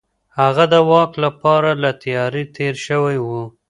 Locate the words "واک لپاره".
0.89-1.69